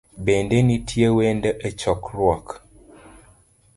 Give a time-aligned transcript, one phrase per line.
[0.25, 2.47] Bende nitie wendo e chokruok?